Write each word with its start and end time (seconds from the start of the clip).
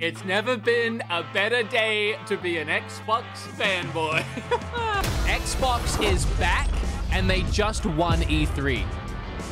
It's 0.00 0.24
never 0.24 0.56
been 0.56 1.02
a 1.08 1.24
better 1.32 1.62
day 1.62 2.18
to 2.26 2.36
be 2.36 2.58
an 2.58 2.68
Xbox 2.68 3.24
fanboy. 3.56 4.20
Xbox 5.24 6.02
is 6.02 6.26
back 6.38 6.68
and 7.12 7.30
they 7.30 7.42
just 7.44 7.86
won 7.86 8.18
E3. 8.22 8.84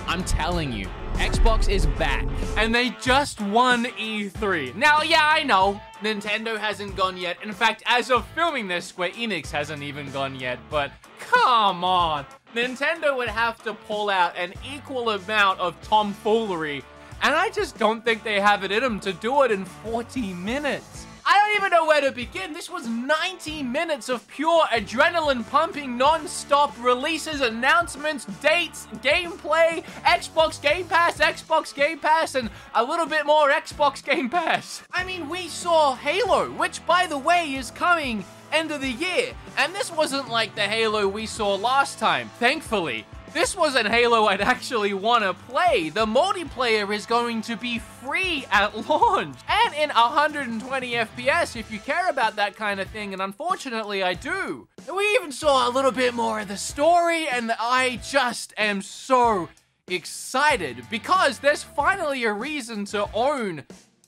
I'm 0.07 0.25
telling 0.25 0.73
you, 0.73 0.89
Xbox 1.15 1.69
is 1.69 1.87
back 1.87 2.27
and 2.57 2.75
they 2.75 2.91
just 3.01 3.41
won 3.41 3.85
E3. 3.85 4.75
Now, 4.75 5.03
yeah, 5.03 5.23
I 5.23 5.45
know 5.45 5.81
Nintendo 6.03 6.59
hasn't 6.59 6.97
gone 6.97 7.17
yet. 7.17 7.37
In 7.43 7.53
fact, 7.53 7.83
as 7.87 8.11
of 8.11 8.27
filming 8.35 8.67
this, 8.67 8.85
Square 8.87 9.11
Enix 9.11 9.51
hasn't 9.51 9.83
even 9.83 10.11
gone 10.11 10.35
yet, 10.35 10.59
but 10.69 10.91
come 11.21 11.85
on. 11.85 12.27
Nintendo 12.55 13.17
would 13.17 13.29
have 13.29 13.63
to 13.65 13.75
pull 13.75 14.11
out 14.11 14.37
an 14.37 14.53
equal 14.75 15.11
amount 15.11 15.59
of 15.61 15.81
tomfoolery 15.83 16.85
and 17.23 17.37
I 17.37 17.51
just 17.51 17.79
don't 17.79 18.05
think 18.05 18.25
they 18.25 18.41
have 18.41 18.65
it 18.65 18.73
in 18.73 18.83
them 18.83 18.99
to 19.01 19.13
do 19.13 19.43
it 19.43 19.53
in 19.53 19.65
40 19.65 20.35
minutes. 20.35 21.07
I 21.25 21.39
don't 21.39 21.57
even 21.57 21.71
know 21.71 21.87
where 21.87 22.01
to 22.01 22.11
begin. 22.11 22.53
This 22.53 22.69
was 22.69 22.89
90 22.89 23.63
minutes 23.63 24.09
of 24.09 24.27
pure 24.27 24.65
adrenaline 24.73 25.49
pumping, 25.49 25.97
non 25.97 26.27
stop 26.27 26.75
releases, 26.83 27.41
announcements, 27.41 28.25
dates, 28.43 28.89
gameplay, 28.97 29.85
Xbox 30.03 30.61
Game 30.61 30.89
Pass, 30.89 31.19
Xbox 31.19 31.73
Game 31.73 32.01
Pass, 32.01 32.35
and 32.35 32.51
a 32.75 32.83
little 32.83 33.07
bit 33.07 33.25
more 33.25 33.51
Xbox 33.51 34.05
Game 34.05 34.29
Pass. 34.29 34.83
I 34.93 35.05
mean, 35.05 35.29
we 35.29 35.47
saw 35.47 35.95
Halo, 35.95 36.51
which, 36.51 36.85
by 36.87 37.07
the 37.07 37.19
way, 37.19 37.55
is 37.55 37.71
coming 37.71 38.25
end 38.53 38.71
of 38.71 38.81
the 38.81 38.91
year. 38.91 39.35
And 39.57 39.75
this 39.75 39.91
wasn't 39.91 40.29
like 40.29 40.55
the 40.55 40.63
Halo 40.63 41.09
we 41.09 41.27
saw 41.27 41.55
last 41.55 41.99
time, 41.99 42.31
thankfully. 42.39 43.07
This 43.33 43.57
wasn't 43.57 43.89
Halo 43.89 44.27
I'd 44.27 44.43
actually 44.43 44.93
want 44.93 45.25
to 45.25 45.33
play. 45.33 45.89
The 45.89 46.05
multiplayer 46.05 46.95
is 46.95 47.07
going 47.07 47.41
to 47.43 47.57
be 47.57 47.79
free 47.79 48.45
at 48.51 48.89
launch 48.89 49.39
and 49.49 49.75
in 49.75 49.89
120 49.89 50.93
FPS 50.93 51.57
if 51.57 51.71
you 51.71 51.79
care 51.79 52.11
about 52.11 52.37
that 52.37 52.57
kind 52.57 52.79
of 52.79 52.89
thing, 52.91 53.15
and 53.15 53.23
unfortunately 53.23 54.03
I 54.03 54.13
do. 54.13 54.69
We 54.95 55.05
even 55.15 55.33
saw 55.33 55.67
a 55.67 55.73
little 55.73 55.93
bit 55.93 56.13
more 56.13 56.41
of 56.41 56.49
the 56.49 56.59
story, 56.59 57.27
and 57.27 57.53
I 57.59 58.01
just 58.03 58.53
am 58.59 58.83
so 58.83 59.49
excited 59.89 60.85
because 60.91 61.39
there's 61.39 61.63
finally 61.63 62.25
a 62.25 62.33
reason 62.35 62.85
to 62.87 63.09
own 63.15 63.61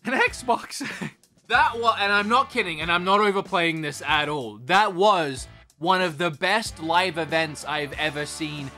an 0.05 0.13
Xbox. 0.13 0.87
that 1.49 1.79
was, 1.79 1.97
and 2.01 2.13
I'm 2.13 2.29
not 2.29 2.51
kidding, 2.51 2.81
and 2.81 2.91
I'm 2.91 3.05
not 3.05 3.21
overplaying 3.21 3.83
this 3.83 4.03
at 4.07 4.29
all. 4.29 4.59
That 4.65 4.95
was 4.95 5.49
one 5.79 6.01
of 6.01 6.19
the 6.19 6.31
best 6.31 6.83
live 6.83 7.19
events 7.19 7.65
I've 7.65 7.93
ever 7.95 8.27
seen 8.27 8.71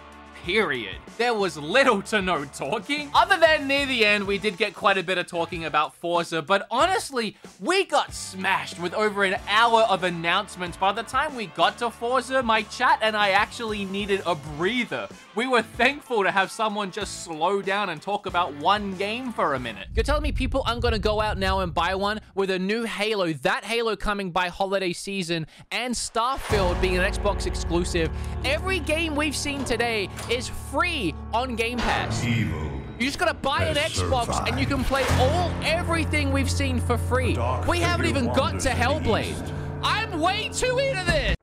period. 0.47 0.95
There 1.19 1.35
was 1.35 1.57
little 1.57 2.01
to 2.03 2.23
no 2.23 2.45
talking. 2.45 3.11
Other 3.13 3.37
than 3.37 3.67
near 3.67 3.85
the 3.85 4.05
end, 4.05 4.29
we 4.29 4.39
did 4.39 4.57
get 4.57 4.77
quite 4.77 4.97
a 4.97 5.03
bit 5.03 5.19
of 5.19 5.27
talking 5.27 5.65
about 5.65 5.93
Forza, 5.93 6.41
but 6.41 6.69
honestly, 6.71 7.37
we 7.59 7.85
got 7.85 8.15
smashed 8.15 8.79
with 8.79 8.95
over 8.95 9.25
an 9.25 9.35
hour 9.49 9.83
of 9.83 10.05
announcements. 10.05 10.77
By 10.77 10.93
the 10.93 11.03
time 11.03 11.35
we 11.35 11.47
got 11.47 11.79
to 11.79 11.91
Forza, 11.91 12.45
my 12.45 12.63
chat 12.63 13.01
and 13.03 13.17
I 13.17 13.31
actually 13.31 13.87
needed 13.87 14.23
a 14.25 14.37
breather. 14.37 15.09
We 15.35 15.49
were 15.49 15.63
thankful 15.63 16.23
to 16.23 16.31
have 16.31 16.53
someone 16.53 16.93
just 16.93 17.25
slow 17.25 17.61
down 17.61 17.89
and 17.89 18.01
talk 18.01 18.27
about 18.27 18.55
one 18.55 18.95
game 18.95 19.33
for 19.33 19.55
a 19.55 19.59
minute. 19.59 19.89
You're 19.97 20.05
telling 20.05 20.23
me 20.23 20.31
people 20.31 20.63
aren't 20.65 20.81
gonna 20.81 21.01
go 21.01 21.21
out 21.21 21.39
now 21.39 21.59
and 21.59 21.75
buy 21.75 21.97
one 21.97 22.21
with 22.37 22.51
a 22.51 22.59
new 22.59 22.85
Halo, 22.85 23.33
that 23.33 23.65
Halo 23.65 23.97
coming 23.97 24.31
by 24.31 24.47
holiday 24.47 24.93
season, 24.93 25.49
and 25.73 25.93
Starfield 25.93 26.81
being 26.81 26.99
an 26.99 27.13
Xbox 27.13 27.47
exclusive. 27.47 28.11
Every 28.45 28.79
game 28.79 29.17
we've 29.17 29.37
seen 29.37 29.65
today 29.65 30.09
is 30.37 30.49
free 30.71 31.15
on 31.33 31.57
Game 31.57 31.79
Pass. 31.79 32.23
Evil. 32.23 32.71
You 32.99 33.07
just 33.07 33.19
gotta 33.19 33.35
buy 33.35 33.65
an 33.65 33.77
Xbox 33.77 34.27
survived. 34.27 34.49
and 34.49 34.61
you 34.61 34.67
can 34.67 34.85
play 34.85 35.05
all 35.19 35.51
everything 35.63 36.31
we've 36.31 36.51
seen 36.51 36.79
for 36.79 36.99
free. 36.99 37.39
We 37.67 37.79
haven't 37.81 38.07
even 38.07 38.27
got 38.27 38.61
to 38.61 38.69
Hellblade. 38.69 39.53
I'm 39.83 40.21
way 40.21 40.51
too 40.53 40.79
into 40.79 41.05
this. 41.07 41.37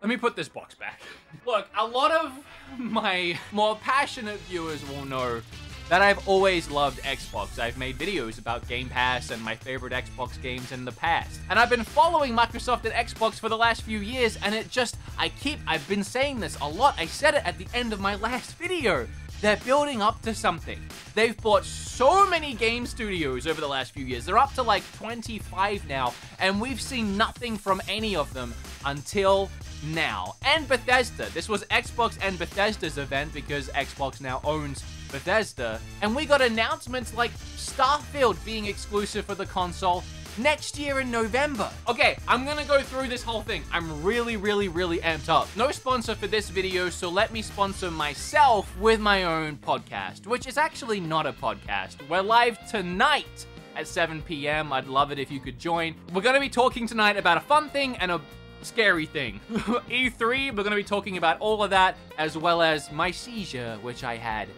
Let 0.00 0.08
me 0.08 0.16
put 0.16 0.34
this 0.34 0.48
box 0.48 0.74
back. 0.74 1.00
Look, 1.46 1.68
a 1.76 1.86
lot 1.86 2.10
of 2.10 2.32
my 2.78 3.38
more 3.52 3.76
passionate 3.76 4.40
viewers 4.40 4.86
will 4.88 5.04
know 5.04 5.42
that 5.88 6.02
I've 6.02 6.26
always 6.28 6.70
loved 6.70 7.02
Xbox. 7.02 7.58
I've 7.58 7.78
made 7.78 7.98
videos 7.98 8.38
about 8.38 8.66
Game 8.68 8.88
Pass 8.88 9.30
and 9.30 9.42
my 9.42 9.54
favorite 9.54 9.92
Xbox 9.92 10.40
games 10.42 10.70
in 10.72 10.84
the 10.84 10.92
past. 10.92 11.40
And 11.48 11.58
I've 11.58 11.70
been 11.70 11.84
following 11.84 12.34
Microsoft 12.34 12.84
and 12.84 12.92
Xbox 12.92 13.34
for 13.34 13.48
the 13.48 13.56
last 13.56 13.82
few 13.82 13.98
years, 14.00 14.36
and 14.42 14.54
it 14.54 14.70
just, 14.70 14.96
I 15.18 15.30
keep, 15.30 15.58
I've 15.66 15.88
been 15.88 16.04
saying 16.04 16.40
this 16.40 16.58
a 16.60 16.68
lot. 16.68 16.94
I 16.98 17.06
said 17.06 17.34
it 17.34 17.42
at 17.46 17.58
the 17.58 17.66
end 17.72 17.92
of 17.92 18.00
my 18.00 18.16
last 18.16 18.56
video. 18.56 19.08
They're 19.40 19.56
building 19.58 20.02
up 20.02 20.20
to 20.22 20.34
something. 20.34 20.80
They've 21.14 21.36
bought 21.36 21.64
so 21.64 22.28
many 22.28 22.54
game 22.54 22.86
studios 22.86 23.46
over 23.46 23.60
the 23.60 23.68
last 23.68 23.92
few 23.92 24.04
years. 24.04 24.26
They're 24.26 24.38
up 24.38 24.52
to 24.54 24.62
like 24.62 24.82
25 24.96 25.88
now, 25.88 26.12
and 26.40 26.60
we've 26.60 26.80
seen 26.80 27.16
nothing 27.16 27.56
from 27.56 27.80
any 27.88 28.16
of 28.16 28.32
them 28.34 28.52
until 28.84 29.48
now. 29.84 30.34
And 30.44 30.66
Bethesda. 30.66 31.30
This 31.34 31.48
was 31.48 31.62
Xbox 31.66 32.18
and 32.20 32.36
Bethesda's 32.36 32.98
event 32.98 33.32
because 33.32 33.68
Xbox 33.68 34.20
now 34.20 34.40
owns 34.42 34.82
Bethesda. 35.12 35.80
And 36.02 36.16
we 36.16 36.26
got 36.26 36.42
announcements 36.42 37.14
like 37.14 37.32
Starfield 37.56 38.44
being 38.44 38.66
exclusive 38.66 39.24
for 39.24 39.36
the 39.36 39.46
console 39.46 40.02
next 40.38 40.78
year 40.78 41.00
in 41.00 41.10
November. 41.10 41.70
Okay, 41.88 42.16
I'm 42.26 42.44
gonna 42.44 42.64
go 42.64 42.80
through 42.80 43.08
this 43.08 43.22
whole 43.22 43.42
thing. 43.42 43.62
I'm 43.72 44.02
really, 44.02 44.36
really, 44.36 44.68
really 44.68 44.98
amped 44.98 45.28
up. 45.28 45.48
No 45.56 45.70
sponsor 45.70 46.14
for 46.14 46.26
this 46.26 46.48
video, 46.48 46.88
so 46.90 47.08
let 47.08 47.32
me 47.32 47.42
sponsor 47.42 47.90
myself 47.90 48.76
with 48.78 49.00
my 49.00 49.24
own 49.24 49.56
podcast, 49.56 50.26
which 50.26 50.46
is 50.46 50.56
actually 50.56 51.00
not 51.00 51.26
a 51.26 51.32
podcast. 51.32 51.96
We're 52.08 52.22
live 52.22 52.58
tonight 52.70 53.46
at 53.76 53.86
7 53.86 54.22
p.m. 54.22 54.72
I'd 54.72 54.86
love 54.86 55.12
it 55.12 55.18
if 55.18 55.30
you 55.30 55.40
could 55.40 55.58
join. 55.58 55.94
We're 56.12 56.22
gonna 56.22 56.40
be 56.40 56.48
talking 56.48 56.86
tonight 56.86 57.16
about 57.16 57.36
a 57.36 57.40
fun 57.40 57.68
thing 57.70 57.96
and 57.96 58.10
a 58.10 58.20
scary 58.62 59.06
thing. 59.06 59.40
E3, 59.50 60.56
we're 60.56 60.62
gonna 60.62 60.76
be 60.76 60.84
talking 60.84 61.16
about 61.16 61.38
all 61.40 61.62
of 61.62 61.70
that, 61.70 61.96
as 62.16 62.36
well 62.36 62.62
as 62.62 62.90
my 62.92 63.10
seizure, 63.10 63.78
which 63.82 64.04
I 64.04 64.16
had 64.16 64.48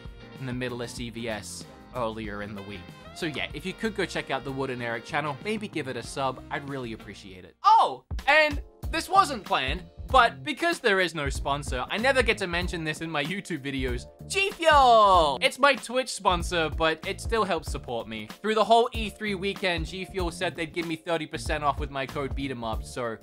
in 0.40 0.46
the 0.46 0.52
middle 0.52 0.82
of 0.82 0.88
CVS 0.88 1.64
earlier 1.94 2.42
in 2.42 2.54
the 2.54 2.62
week. 2.62 2.80
So 3.14 3.26
yeah, 3.26 3.48
if 3.54 3.66
you 3.66 3.72
could 3.72 3.96
go 3.96 4.04
check 4.04 4.30
out 4.30 4.44
the 4.44 4.52
Wood 4.52 4.70
and 4.70 4.82
Eric 4.82 5.04
channel, 5.04 5.36
maybe 5.44 5.68
give 5.68 5.88
it 5.88 5.96
a 5.96 6.02
sub, 6.02 6.42
I'd 6.50 6.68
really 6.68 6.92
appreciate 6.92 7.44
it. 7.44 7.56
Oh, 7.64 8.04
and 8.26 8.62
this 8.90 9.08
wasn't 9.08 9.44
planned, 9.44 9.84
but 10.10 10.42
because 10.42 10.80
there 10.80 10.98
is 10.98 11.14
no 11.14 11.28
sponsor, 11.28 11.84
I 11.88 11.96
never 11.96 12.22
get 12.22 12.38
to 12.38 12.46
mention 12.46 12.82
this 12.82 13.00
in 13.00 13.10
my 13.10 13.22
YouTube 13.22 13.64
videos. 13.64 14.06
G 14.26 14.50
Fuel! 14.50 15.38
It's 15.40 15.58
my 15.58 15.74
Twitch 15.74 16.08
sponsor, 16.08 16.68
but 16.68 17.06
it 17.06 17.20
still 17.20 17.44
helps 17.44 17.70
support 17.70 18.08
me. 18.08 18.28
Through 18.42 18.56
the 18.56 18.64
whole 18.64 18.88
E3 18.94 19.38
weekend, 19.38 19.86
G 19.86 20.04
Fuel 20.04 20.30
said 20.30 20.56
they'd 20.56 20.72
give 20.72 20.86
me 20.86 20.96
30% 20.96 21.62
off 21.62 21.78
with 21.78 21.90
my 21.90 22.06
code 22.06 22.34
BEATEMUP, 22.34 22.84
so 22.84 23.18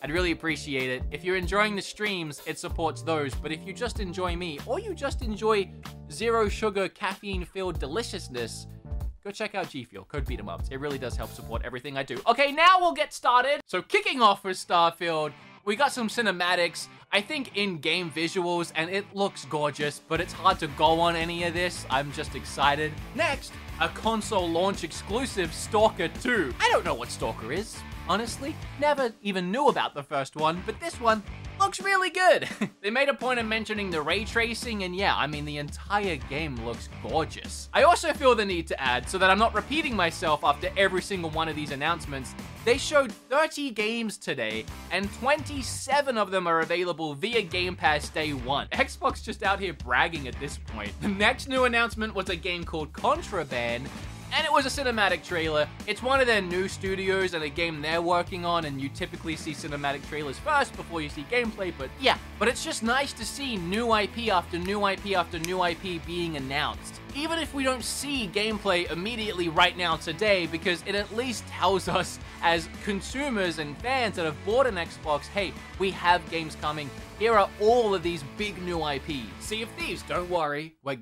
I'd 0.00 0.12
really 0.12 0.30
appreciate 0.30 0.90
it. 0.90 1.02
If 1.10 1.24
you're 1.24 1.36
enjoying 1.36 1.74
the 1.74 1.82
streams, 1.82 2.40
it 2.46 2.58
supports 2.58 3.02
those. 3.02 3.34
But 3.34 3.50
if 3.50 3.66
you 3.66 3.72
just 3.72 3.98
enjoy 3.98 4.36
me, 4.36 4.60
or 4.64 4.78
you 4.78 4.94
just 4.94 5.22
enjoy 5.22 5.70
zero 6.10 6.48
sugar, 6.48 6.88
caffeine 6.88 7.44
filled 7.44 7.80
deliciousness, 7.80 8.68
go 9.24 9.32
check 9.32 9.56
out 9.56 9.70
G 9.70 9.82
Fuel. 9.82 10.04
Code 10.04 10.24
beat 10.24 10.38
'em 10.38 10.48
ups. 10.48 10.68
It 10.68 10.78
really 10.78 10.98
does 10.98 11.16
help 11.16 11.32
support 11.32 11.62
everything 11.64 11.96
I 11.96 12.04
do. 12.04 12.20
Okay, 12.28 12.52
now 12.52 12.78
we'll 12.78 12.92
get 12.92 13.12
started. 13.12 13.60
So, 13.66 13.82
kicking 13.82 14.22
off 14.22 14.44
with 14.44 14.56
Starfield, 14.56 15.32
we 15.64 15.74
got 15.74 15.92
some 15.92 16.08
cinematics. 16.08 16.86
I 17.10 17.20
think 17.20 17.56
in-game 17.56 18.12
visuals, 18.12 18.70
and 18.76 18.90
it 18.90 19.04
looks 19.14 19.46
gorgeous, 19.46 20.00
but 20.08 20.20
it's 20.20 20.32
hard 20.32 20.60
to 20.60 20.68
go 20.68 21.00
on 21.00 21.16
any 21.16 21.42
of 21.42 21.54
this. 21.54 21.86
I'm 21.90 22.12
just 22.12 22.36
excited. 22.36 22.92
Next, 23.16 23.52
a 23.80 23.88
console 23.88 24.48
launch 24.48 24.84
exclusive 24.84 25.52
Stalker 25.52 26.08
2. 26.08 26.54
I 26.60 26.68
don't 26.70 26.84
know 26.84 26.94
what 26.94 27.10
Stalker 27.10 27.52
is 27.52 27.80
honestly. 28.08 28.54
Never 28.80 29.12
even 29.22 29.50
knew 29.50 29.68
about 29.68 29.94
the 29.94 30.02
first 30.02 30.36
one, 30.36 30.62
but 30.66 30.80
this 30.80 31.00
one 31.00 31.22
looks 31.60 31.80
really 31.80 32.10
good. 32.10 32.48
they 32.80 32.90
made 32.90 33.08
a 33.08 33.14
point 33.14 33.40
of 33.40 33.46
mentioning 33.46 33.90
the 33.90 34.00
ray 34.00 34.24
tracing, 34.24 34.84
and 34.84 34.94
yeah, 34.94 35.14
I 35.16 35.26
mean, 35.26 35.44
the 35.44 35.58
entire 35.58 36.16
game 36.16 36.56
looks 36.64 36.88
gorgeous. 37.02 37.68
I 37.72 37.82
also 37.82 38.12
feel 38.12 38.34
the 38.34 38.44
need 38.44 38.66
to 38.68 38.80
add, 38.80 39.08
so 39.08 39.18
that 39.18 39.30
I'm 39.30 39.38
not 39.38 39.54
repeating 39.54 39.94
myself 39.94 40.44
after 40.44 40.70
every 40.76 41.02
single 41.02 41.30
one 41.30 41.48
of 41.48 41.56
these 41.56 41.70
announcements, 41.70 42.34
they 42.64 42.78
showed 42.78 43.12
30 43.12 43.70
games 43.70 44.18
today, 44.18 44.64
and 44.90 45.12
27 45.14 46.16
of 46.16 46.30
them 46.30 46.46
are 46.46 46.60
available 46.60 47.14
via 47.14 47.42
Game 47.42 47.74
Pass 47.74 48.08
day 48.08 48.32
one. 48.32 48.68
Xbox 48.72 49.22
just 49.22 49.42
out 49.42 49.60
here 49.60 49.72
bragging 49.72 50.28
at 50.28 50.38
this 50.40 50.58
point. 50.58 50.92
The 51.00 51.08
next 51.08 51.48
new 51.48 51.64
announcement 51.64 52.14
was 52.14 52.28
a 52.28 52.36
game 52.36 52.64
called 52.64 52.92
Contraband, 52.92 53.88
and 54.34 54.44
it 54.44 54.52
was 54.52 54.66
a 54.66 54.82
cinematic 54.82 55.24
trailer. 55.24 55.68
It's 55.86 56.02
one 56.02 56.20
of 56.20 56.26
their 56.26 56.42
new 56.42 56.68
studios 56.68 57.34
and 57.34 57.44
a 57.44 57.48
game 57.48 57.80
they're 57.82 58.02
working 58.02 58.44
on, 58.44 58.64
and 58.64 58.80
you 58.80 58.88
typically 58.88 59.36
see 59.36 59.52
cinematic 59.52 60.06
trailers 60.08 60.38
first 60.38 60.76
before 60.76 61.00
you 61.00 61.08
see 61.08 61.24
gameplay, 61.30 61.72
but 61.76 61.90
yeah. 62.00 62.18
But 62.38 62.48
it's 62.48 62.64
just 62.64 62.82
nice 62.82 63.12
to 63.14 63.24
see 63.24 63.56
new 63.56 63.94
IP 63.94 64.28
after 64.28 64.58
new 64.58 64.86
IP 64.86 65.16
after 65.16 65.38
new 65.38 65.64
IP 65.64 66.04
being 66.06 66.36
announced. 66.36 67.00
Even 67.14 67.38
if 67.38 67.54
we 67.54 67.64
don't 67.64 67.82
see 67.82 68.30
gameplay 68.32 68.90
immediately 68.90 69.48
right 69.48 69.76
now 69.76 69.96
today, 69.96 70.46
because 70.46 70.82
it 70.86 70.94
at 70.94 71.14
least 71.16 71.46
tells 71.48 71.88
us 71.88 72.18
as 72.42 72.68
consumers 72.84 73.58
and 73.58 73.76
fans 73.78 74.16
that 74.16 74.24
have 74.24 74.36
bought 74.44 74.66
an 74.66 74.76
Xbox, 74.76 75.26
hey, 75.26 75.52
we 75.78 75.90
have 75.90 76.28
games 76.30 76.56
coming. 76.60 76.88
Here 77.18 77.34
are 77.34 77.50
all 77.60 77.94
of 77.94 78.02
these 78.02 78.22
big 78.36 78.60
new 78.62 78.86
IPs. 78.86 79.26
Sea 79.40 79.62
of 79.62 79.68
Thieves, 79.70 80.02
don't 80.02 80.30
worry. 80.30 80.76
We're 80.84 80.98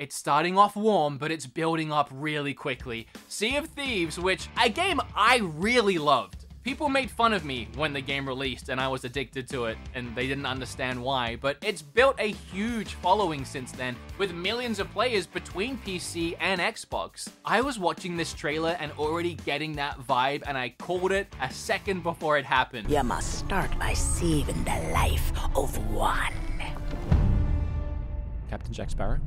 It's 0.00 0.16
starting 0.16 0.56
off 0.56 0.76
warm, 0.76 1.18
but 1.18 1.30
it's 1.30 1.44
building 1.44 1.92
up 1.92 2.08
really 2.10 2.54
quickly. 2.54 3.06
Sea 3.28 3.56
of 3.56 3.66
Thieves, 3.66 4.18
which 4.18 4.48
a 4.58 4.70
game 4.70 4.98
I 5.14 5.40
really 5.42 5.98
loved. 5.98 6.46
People 6.62 6.88
made 6.88 7.10
fun 7.10 7.34
of 7.34 7.44
me 7.44 7.68
when 7.74 7.92
the 7.92 8.00
game 8.00 8.26
released 8.26 8.70
and 8.70 8.80
I 8.80 8.88
was 8.88 9.04
addicted 9.04 9.46
to 9.50 9.66
it 9.66 9.76
and 9.94 10.16
they 10.16 10.26
didn't 10.26 10.46
understand 10.46 11.02
why, 11.02 11.36
but 11.36 11.58
it's 11.62 11.82
built 11.82 12.16
a 12.18 12.32
huge 12.32 12.94
following 12.94 13.44
since 13.44 13.72
then 13.72 13.94
with 14.16 14.32
millions 14.32 14.78
of 14.78 14.90
players 14.90 15.26
between 15.26 15.76
PC 15.76 16.34
and 16.40 16.62
Xbox. 16.62 17.28
I 17.44 17.60
was 17.60 17.78
watching 17.78 18.16
this 18.16 18.32
trailer 18.32 18.78
and 18.80 18.92
already 18.92 19.34
getting 19.34 19.74
that 19.76 20.00
vibe 20.00 20.44
and 20.46 20.56
I 20.56 20.70
called 20.78 21.12
it 21.12 21.26
a 21.42 21.52
second 21.52 22.02
before 22.02 22.38
it 22.38 22.46
happened. 22.46 22.90
You 22.90 23.04
must 23.04 23.40
start 23.40 23.78
by 23.78 23.92
saving 23.92 24.64
the 24.64 24.92
life 24.94 25.30
of 25.54 25.76
one. 25.92 26.32
Captain 28.48 28.72
Jack 28.72 28.88
Sparrow? 28.88 29.18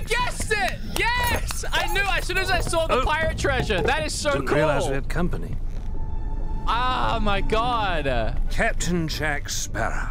I 0.00 0.02
guessed 0.04 0.50
it! 0.50 0.78
Yes! 0.98 1.64
I 1.70 1.92
knew 1.92 2.00
as 2.00 2.24
soon 2.24 2.38
as 2.38 2.50
I 2.50 2.60
saw 2.60 2.86
the 2.86 3.00
oh. 3.00 3.04
pirate 3.04 3.36
treasure. 3.36 3.82
That 3.82 4.06
is 4.06 4.14
so 4.14 4.32
Didn't 4.32 4.46
cool. 4.46 4.56
realize 4.56 4.88
we 4.88 4.94
had 4.94 5.08
company. 5.08 5.56
Ah, 6.66 7.16
oh 7.16 7.20
my 7.20 7.42
god. 7.42 8.40
Captain 8.50 9.08
Jack 9.08 9.50
Sparrow. 9.50 10.08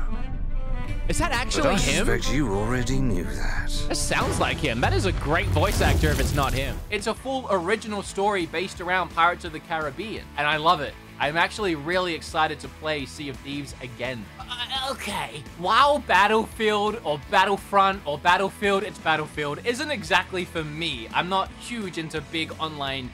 Is 1.07 1.17
that 1.17 1.31
actually 1.31 1.63
but 1.63 1.69
I 1.69 1.79
him? 1.79 2.07
I 2.07 2.17
suspect 2.17 2.35
you 2.35 2.53
already 2.53 2.99
knew 2.99 3.23
that. 3.23 3.71
That 3.87 3.95
sounds 3.95 4.39
like 4.39 4.57
him. 4.57 4.79
That 4.79 4.93
is 4.93 5.05
a 5.05 5.11
great 5.13 5.47
voice 5.47 5.81
actor 5.81 6.09
if 6.09 6.19
it's 6.19 6.35
not 6.35 6.53
him. 6.53 6.77
It's 6.91 7.07
a 7.07 7.13
full 7.15 7.47
original 7.49 8.03
story 8.03 8.45
based 8.45 8.81
around 8.81 9.09
Pirates 9.09 9.43
of 9.43 9.53
the 9.53 9.59
Caribbean, 9.59 10.23
and 10.37 10.45
I 10.45 10.57
love 10.57 10.81
it. 10.81 10.93
I'm 11.19 11.35
actually 11.35 11.75
really 11.75 12.13
excited 12.13 12.59
to 12.61 12.69
play 12.69 13.05
Sea 13.05 13.29
of 13.29 13.35
Thieves 13.37 13.75
again. 13.81 14.25
Uh, 14.39 14.91
okay. 14.91 15.43
While 15.57 15.99
Battlefield 15.99 17.01
or 17.03 17.19
Battlefront 17.29 18.01
or 18.05 18.17
Battlefield, 18.17 18.83
it's 18.83 18.99
Battlefield, 18.99 19.59
isn't 19.65 19.91
exactly 19.91 20.45
for 20.45 20.63
me. 20.63 21.09
I'm 21.13 21.27
not 21.27 21.49
huge 21.59 21.97
into 21.97 22.21
big 22.31 22.53
online 22.59 23.11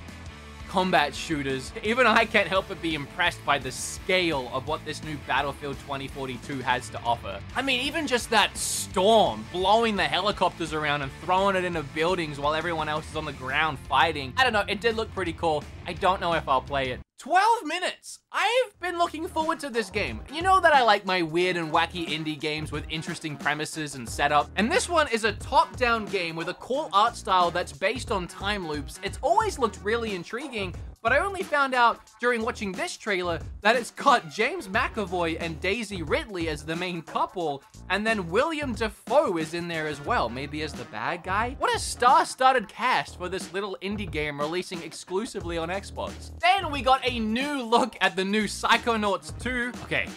combat 0.67 1.15
shooters, 1.15 1.71
even 1.83 2.05
I 2.05 2.25
can't 2.25 2.47
help 2.47 2.67
but 2.67 2.81
be 2.81 2.95
impressed 2.95 3.43
by 3.45 3.57
the 3.57 3.71
scale 3.71 4.51
of 4.53 4.67
what 4.67 4.83
this 4.85 5.03
new 5.03 5.17
Battlefield 5.25 5.77
2042 5.79 6.59
has 6.59 6.89
to 6.89 7.01
offer. 7.01 7.39
I 7.55 7.61
mean, 7.61 7.81
even 7.81 8.05
just 8.05 8.29
that 8.31 8.55
storm, 8.57 9.45
blowing 9.51 9.95
the 9.95 10.03
helicopters 10.03 10.73
around 10.73 11.01
and 11.01 11.11
throwing 11.23 11.55
it 11.55 11.63
into 11.63 11.81
buildings 11.81 12.39
while 12.39 12.53
everyone 12.53 12.89
else 12.89 13.09
is 13.09 13.15
on 13.15 13.25
the 13.25 13.33
ground 13.33 13.79
fighting. 13.79 14.33
I 14.37 14.43
don't 14.43 14.53
know, 14.53 14.65
it 14.67 14.81
did 14.81 14.95
look 14.95 15.13
pretty 15.15 15.33
cool. 15.33 15.63
I 15.87 15.93
don't 15.93 16.19
know 16.19 16.33
if 16.33 16.49
I'll 16.49 16.61
play 16.61 16.89
it. 16.89 16.99
12 17.19 17.63
minutes! 17.63 18.19
I've 18.31 18.79
been 18.79 18.97
looking 18.97 19.27
forward 19.27 19.59
to 19.59 19.69
this 19.69 19.89
game. 19.89 20.21
You 20.33 20.41
know 20.41 20.59
that 20.59 20.73
I 20.73 20.81
like 20.81 21.05
my 21.05 21.21
weird 21.21 21.57
and 21.57 21.71
wacky 21.71 22.07
indie 22.07 22.39
games 22.39 22.71
with 22.71 22.85
interesting 22.89 23.37
premises 23.37 23.95
and 23.95 24.07
setup, 24.07 24.49
and 24.55 24.71
this 24.71 24.89
one 24.89 25.07
is 25.11 25.23
a 25.23 25.31
top-down 25.33 26.05
game 26.05 26.35
with 26.35 26.49
a 26.49 26.55
cool 26.55 26.89
art 26.91 27.15
style 27.15 27.51
that's 27.51 27.71
based 27.71 28.11
on 28.11 28.27
time 28.27 28.67
loops. 28.67 28.99
It's 29.03 29.19
always 29.21 29.57
looked 29.57 29.79
really 29.83 30.15
intriguing, 30.15 30.75
but 31.05 31.13
I 31.13 31.19
only 31.19 31.43
found 31.43 31.75
out 31.75 31.99
during 32.19 32.41
watching 32.41 32.71
this 32.71 32.97
trailer 32.97 33.39
that 33.61 33.75
it's 33.75 33.91
got 33.91 34.31
James 34.31 34.67
McAvoy 34.67 35.37
and 35.39 35.61
Daisy 35.61 36.01
Ridley 36.01 36.49
as 36.49 36.65
the 36.65 36.75
main 36.75 37.03
couple, 37.03 37.61
and 37.91 38.07
then 38.07 38.27
William 38.31 38.73
Dafoe 38.73 39.37
is 39.37 39.53
in 39.53 39.67
there 39.67 39.85
as 39.85 40.03
well, 40.03 40.29
maybe 40.29 40.63
as 40.63 40.73
the 40.73 40.85
bad 40.85 41.21
guy? 41.21 41.57
What 41.59 41.75
a 41.75 41.77
star-studded 41.77 42.67
cast 42.67 43.19
for 43.19 43.29
this 43.29 43.53
little 43.53 43.77
indie 43.83 44.09
game 44.09 44.39
releasing 44.39 44.81
exclusively 44.81 45.59
on 45.59 45.69
Xbox. 45.69 46.31
Then 46.39 46.71
we 46.71 46.81
got 46.81 47.07
a 47.07 47.19
new 47.19 47.61
look 47.61 47.95
at 48.01 48.15
the 48.15 48.25
new 48.25 48.45
Psychonauts 48.45 49.39
2. 49.43 49.73
Okay, 49.83 50.07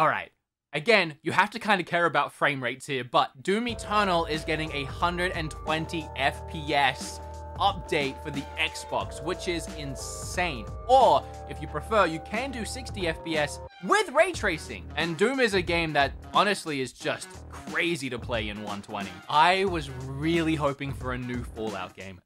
alright. 0.00 0.30
Again, 0.72 1.16
you 1.22 1.32
have 1.32 1.50
to 1.50 1.58
kind 1.58 1.82
of 1.82 1.86
care 1.86 2.06
about 2.06 2.32
frame 2.32 2.62
rates 2.62 2.86
here, 2.86 3.04
but 3.04 3.42
Doom 3.42 3.68
Eternal 3.68 4.24
is 4.24 4.42
getting 4.44 4.72
a 4.72 4.84
120 4.84 6.02
FPS 6.16 7.20
update 7.58 8.22
for 8.22 8.30
the 8.30 8.42
Xbox, 8.58 9.22
which 9.22 9.48
is 9.48 9.68
insane. 9.76 10.66
Or, 10.88 11.22
if 11.48 11.60
you 11.60 11.68
prefer, 11.68 12.06
you 12.06 12.20
can 12.20 12.50
do 12.50 12.64
60 12.64 13.02
FPS 13.02 13.60
with 13.84 14.10
ray 14.10 14.32
tracing. 14.32 14.84
And 14.96 15.16
Doom 15.16 15.40
is 15.40 15.54
a 15.54 15.62
game 15.62 15.92
that 15.92 16.12
honestly 16.32 16.80
is 16.80 16.92
just 16.92 17.28
crazy 17.50 18.08
to 18.10 18.18
play 18.18 18.48
in 18.48 18.58
120. 18.58 19.08
I 19.28 19.64
was 19.66 19.90
really 20.06 20.54
hoping 20.54 20.92
for 20.92 21.12
a 21.12 21.18
new 21.18 21.42
Fallout 21.42 21.94
game. 21.94 22.20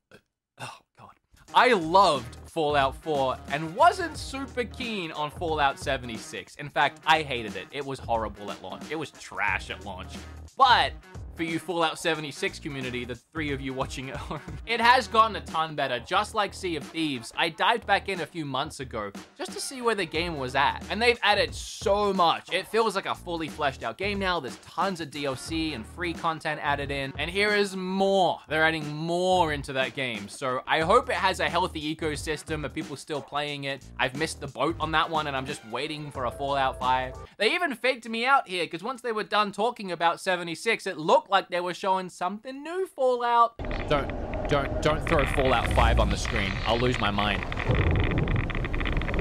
Oh, 0.61 0.79
God. 0.99 1.11
I 1.55 1.73
loved 1.73 2.37
Fallout 2.47 2.95
4 2.97 3.37
and 3.49 3.75
wasn't 3.75 4.17
super 4.17 4.65
keen 4.65 5.13
on 5.13 5.31
Fallout 5.31 5.79
76. 5.79 6.55
In 6.57 6.69
fact, 6.69 7.01
I 7.07 7.23
hated 7.23 7.57
it. 7.57 7.67
It 7.73 7.85
was 7.85 7.99
horrible 7.99 8.51
at 8.51 8.63
launch. 8.63 8.85
It 8.91 8.97
was 8.97 9.11
trash 9.11 9.71
at 9.71 9.85
launch. 9.85 10.13
But 10.57 10.93
for 11.35 11.45
you 11.45 11.59
Fallout 11.59 11.99
76 11.99 12.59
community, 12.59 13.05
the 13.05 13.15
three 13.15 13.53
of 13.53 13.61
you 13.61 13.73
watching 13.73 14.11
at 14.11 14.17
home. 14.17 14.41
It 14.67 14.81
has 14.81 15.07
gotten 15.09 15.37
a 15.37 15.41
ton 15.41 15.75
better, 15.75 15.99
just 15.99 16.35
like 16.35 16.55
Sea 16.55 16.77
of 16.77 16.85
Thieves. 16.85 17.33
I 17.37 17.49
dived 17.51 17.87
back 17.87 18.09
in 18.09 18.21
a 18.21 18.27
few 18.27 18.45
months 18.45 18.81
ago 18.81 19.11
just 19.37 19.53
to 19.53 19.61
see 19.61 19.83
where 19.83 19.95
the 19.95 20.07
game 20.07 20.39
was 20.39 20.55
at, 20.55 20.83
and 20.89 21.03
they've 21.03 21.19
added 21.23 21.55
so 21.55 22.13
much. 22.13 22.53
It 22.53 22.67
feels 22.69 22.95
like 22.95 23.07
a 23.07 23.15
fully 23.15 23.49
fleshed 23.49 23.83
out 23.83 23.99
game 23.99 24.19
now. 24.19 24.41
There's 24.41 24.57
tons 24.59 25.01
of 25.01 25.11
DLC 25.11 25.75
and 25.75 25.85
free 25.85 26.15
content 26.15 26.61
added 26.63 26.91
in, 26.91 27.13
and 27.19 27.31
here 27.31 27.55
is 27.55 27.77
more. 27.77 28.39
They're 28.49 28.65
adding 28.65 28.95
more 28.95 29.53
into 29.53 29.73
that 29.75 29.95
game, 29.95 30.29
so 30.29 30.63
I 30.67 30.81
hope 30.81 31.11
it 31.11 31.17
has 31.17 31.41
a 31.41 31.51
healthy 31.51 31.95
ecosystem 31.95 32.65
of 32.65 32.73
people 32.73 32.97
still 32.97 33.21
playing 33.21 33.65
it. 33.65 33.85
I've 33.99 34.17
missed 34.17 34.41
the 34.41 34.47
boat 34.47 34.77
on 34.81 34.93
that 34.93 35.11
one, 35.11 35.27
and 35.27 35.37
I'm 35.37 35.47
just 35.47 35.67
waiting 35.69 36.11
for 36.11 36.27
a 36.27 36.31
Fallout 36.31 36.79
5. 36.79 37.15
They 37.37 37.55
even 37.55 37.75
faked 37.75 38.09
me 38.09 38.25
out 38.25 38.49
here, 38.49 38.65
because 38.65 38.83
once 38.83 39.03
they 39.03 39.13
were 39.13 39.25
done 39.25 39.53
talking 39.53 39.93
about 39.93 40.21
76, 40.21 40.87
it 40.87 40.97
looked 40.97 41.31
like 41.33 41.49
they 41.49 41.61
were 41.61 41.73
showing 41.73 42.11
something 42.11 42.63
new 42.63 42.87
Fallout. 42.87 43.57
Don't, 43.89 44.49
don't, 44.49 44.83
don't 44.83 45.09
throw 45.09 45.25
Fallout 45.25 45.67
5 45.73 45.99
on 45.99 46.11
the 46.11 46.17
screen. 46.17 46.53
I'll 46.67 46.79
lose 46.79 47.01
my 47.01 47.11
mind. 47.11 47.43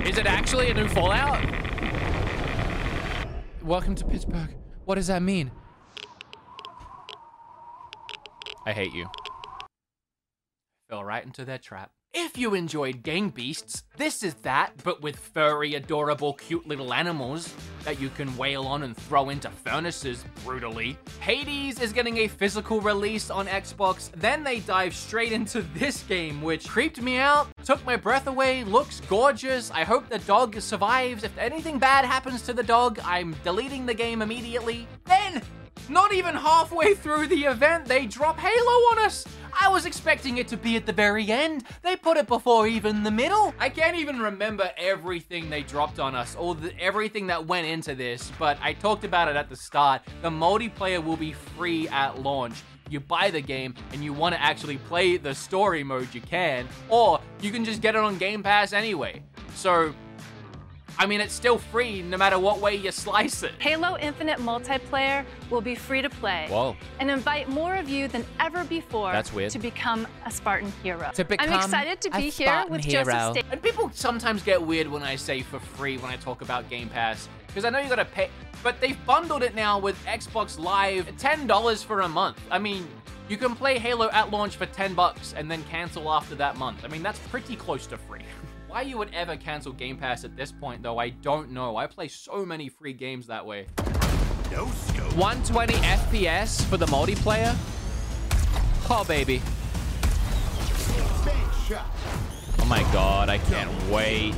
Is 0.05 0.17
it 0.17 0.25
actually 0.25 0.69
a 0.69 0.73
new 0.73 0.89
Fallout? 0.89 1.41
Welcome 3.63 3.95
to 3.95 4.03
Pittsburgh. 4.03 4.53
What 4.83 4.95
does 4.95 5.07
that 5.07 5.21
mean? 5.21 5.51
I 8.65 8.73
hate 8.73 8.93
you. 8.93 9.07
Fell 10.89 11.05
right 11.05 11.23
into 11.23 11.45
their 11.45 11.59
trap. 11.59 11.91
If 12.13 12.37
you 12.37 12.55
enjoyed 12.55 13.03
Gang 13.03 13.29
Beasts, 13.29 13.83
this 13.95 14.21
is 14.21 14.33
that, 14.41 14.73
but 14.83 15.01
with 15.01 15.15
furry, 15.15 15.75
adorable, 15.75 16.33
cute 16.33 16.67
little 16.67 16.93
animals 16.93 17.55
that 17.85 18.01
you 18.01 18.09
can 18.09 18.35
wail 18.35 18.67
on 18.67 18.83
and 18.83 18.97
throw 18.97 19.29
into 19.29 19.49
furnaces 19.49 20.25
brutally. 20.43 20.97
Hades 21.21 21.79
is 21.79 21.93
getting 21.93 22.17
a 22.17 22.27
physical 22.27 22.81
release 22.81 23.29
on 23.29 23.47
Xbox, 23.47 24.11
then 24.11 24.43
they 24.43 24.59
dive 24.59 24.93
straight 24.93 25.31
into 25.31 25.61
this 25.73 26.03
game, 26.03 26.41
which 26.41 26.67
creeped 26.67 27.01
me 27.01 27.17
out, 27.17 27.47
took 27.63 27.85
my 27.85 27.95
breath 27.95 28.27
away, 28.27 28.65
looks 28.65 28.99
gorgeous. 29.07 29.71
I 29.71 29.85
hope 29.85 30.09
the 30.09 30.19
dog 30.19 30.59
survives. 30.59 31.23
If 31.23 31.37
anything 31.37 31.79
bad 31.79 32.03
happens 32.03 32.41
to 32.41 32.51
the 32.51 32.63
dog, 32.63 32.99
I'm 33.05 33.37
deleting 33.45 33.85
the 33.85 33.93
game 33.93 34.21
immediately. 34.21 34.85
Then 35.05 35.41
not 35.91 36.13
even 36.13 36.33
halfway 36.33 36.95
through 36.95 37.27
the 37.27 37.43
event, 37.43 37.85
they 37.85 38.05
drop 38.05 38.39
Halo 38.39 38.71
on 38.91 38.99
us! 38.99 39.25
I 39.59 39.67
was 39.67 39.85
expecting 39.85 40.37
it 40.37 40.47
to 40.47 40.57
be 40.57 40.77
at 40.77 40.85
the 40.85 40.93
very 40.93 41.29
end. 41.29 41.65
They 41.81 41.97
put 41.97 42.15
it 42.17 42.27
before 42.27 42.67
even 42.67 43.03
the 43.03 43.11
middle. 43.11 43.53
I 43.59 43.69
can't 43.69 43.97
even 43.97 44.19
remember 44.19 44.71
everything 44.77 45.49
they 45.49 45.63
dropped 45.63 45.99
on 45.99 46.15
us, 46.15 46.35
or 46.35 46.55
the, 46.55 46.79
everything 46.79 47.27
that 47.27 47.45
went 47.45 47.67
into 47.67 47.93
this, 47.93 48.31
but 48.39 48.57
I 48.61 48.73
talked 48.73 49.03
about 49.03 49.27
it 49.27 49.35
at 49.35 49.49
the 49.49 49.55
start. 49.55 50.01
The 50.21 50.29
multiplayer 50.29 51.03
will 51.03 51.17
be 51.17 51.33
free 51.33 51.87
at 51.89 52.21
launch 52.21 52.63
you 52.89 52.99
buy 52.99 53.31
the 53.31 53.41
game 53.41 53.73
and 53.93 54.03
you 54.03 54.11
want 54.11 54.35
to 54.35 54.41
actually 54.41 54.77
play 54.77 55.15
the 55.15 55.33
story 55.33 55.83
mode, 55.83 56.13
you 56.13 56.19
can, 56.21 56.67
or 56.89 57.21
you 57.39 57.49
can 57.49 57.63
just 57.63 57.81
get 57.81 57.95
it 57.95 57.99
on 57.99 58.17
Game 58.17 58.43
Pass 58.43 58.73
anyway. 58.73 59.23
So 59.55 59.93
I 60.97 61.05
mean, 61.05 61.21
it's 61.21 61.33
still 61.33 61.57
free 61.57 62.01
no 62.01 62.17
matter 62.17 62.37
what 62.37 62.59
way 62.59 62.75
you 62.75 62.91
slice 62.91 63.43
it. 63.43 63.53
Halo 63.59 63.97
Infinite 63.97 64.39
multiplayer 64.39 65.25
will 65.49 65.61
be 65.61 65.75
free 65.75 66.01
to 66.01 66.09
play. 66.09 66.47
Whoa. 66.49 66.75
And 66.99 67.09
invite 67.09 67.49
more 67.49 67.75
of 67.75 67.89
you 67.89 68.07
than 68.07 68.25
ever 68.39 68.63
before 68.65 69.11
That's 69.11 69.33
weird. 69.33 69.51
to 69.51 69.59
become 69.59 70.07
a 70.25 70.31
Spartan 70.31 70.71
hero. 70.83 71.09
To 71.15 71.25
become 71.25 71.49
I'm 71.49 71.59
excited 71.59 72.01
to 72.01 72.11
be 72.11 72.29
here 72.29 72.47
Spartan 72.47 72.71
with 72.71 72.83
hero. 72.83 73.03
Joseph 73.03 73.37
Sta- 73.37 73.51
And 73.51 73.61
people 73.61 73.89
sometimes 73.93 74.43
get 74.43 74.61
weird 74.61 74.87
when 74.87 75.03
I 75.03 75.15
say 75.15 75.41
for 75.41 75.59
free 75.59 75.97
when 75.97 76.11
I 76.11 76.17
talk 76.17 76.41
about 76.41 76.69
Game 76.69 76.89
Pass. 76.89 77.27
Because 77.47 77.65
I 77.65 77.69
know 77.69 77.79
you 77.79 77.89
gotta 77.89 78.05
pay, 78.05 78.29
but 78.63 78.79
they've 78.79 78.97
bundled 79.05 79.43
it 79.43 79.55
now 79.55 79.77
with 79.79 80.01
Xbox 80.05 80.59
Live, 80.59 81.07
$10 81.17 81.83
for 81.83 82.01
a 82.01 82.07
month. 82.07 82.39
I 82.49 82.59
mean, 82.59 82.87
you 83.27 83.37
can 83.37 83.55
play 83.55 83.79
Halo 83.79 84.09
at 84.11 84.29
launch 84.29 84.55
for 84.57 84.65
10 84.65 84.93
bucks 84.93 85.33
and 85.35 85.49
then 85.49 85.63
cancel 85.63 86.11
after 86.11 86.35
that 86.35 86.57
month. 86.57 86.83
I 86.83 86.87
mean, 86.89 87.01
that's 87.03 87.19
pretty 87.29 87.55
close 87.55 87.87
to 87.87 87.97
free. 87.97 88.21
Why 88.71 88.83
you 88.83 88.97
would 88.99 89.13
ever 89.13 89.35
cancel 89.35 89.73
Game 89.73 89.97
Pass 89.97 90.23
at 90.23 90.37
this 90.37 90.53
point, 90.53 90.81
though, 90.81 90.97
I 90.97 91.09
don't 91.09 91.51
know. 91.51 91.75
I 91.75 91.87
play 91.87 92.07
so 92.07 92.45
many 92.45 92.69
free 92.69 92.93
games 92.93 93.27
that 93.27 93.45
way. 93.45 93.67
No 94.49 94.65
scope. 94.67 95.13
120 95.17 95.73
FPS 95.73 96.63
for 96.67 96.77
the 96.77 96.85
multiplayer? 96.85 97.53
Oh, 98.89 99.03
baby. 99.05 99.41
Oh 102.59 102.65
my 102.65 102.81
god, 102.93 103.27
I 103.27 103.39
can't 103.39 103.69
wait. 103.89 104.37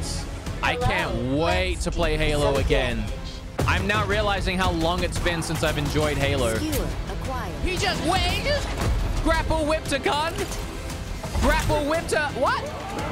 I 0.63 0.77
can't 0.77 1.37
wait 1.37 1.81
to 1.81 1.91
play 1.91 2.17
Halo 2.17 2.55
again. 2.55 3.05
I'm 3.67 3.85
now 3.85 4.03
realizing 4.07 4.57
how 4.57 4.71
long 4.71 5.03
it's 5.03 5.19
been 5.19 5.43
since 5.43 5.61
I've 5.61 5.77
enjoyed 5.77 6.17
Halo. 6.17 6.57
He 6.57 7.77
just 7.77 8.03
wait. 8.07 8.51
Grapple 9.23 9.67
whip 9.67 9.83
to 9.85 9.99
gun. 9.99 10.33
Grapple 11.41 11.85
whip 11.87 12.07
to 12.07 12.19
what? 12.29 12.61